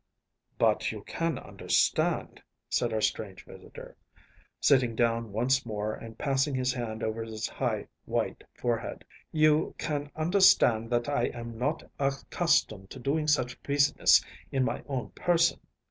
[0.01, 3.95] ‚ÄĚ “But you can understand,‚ÄĚ said our strange visitor,
[4.59, 10.09] sitting down once more and passing his hand over his high white forehead, “you can
[10.15, 15.59] understand that I am not accustomed to doing such business in my own person.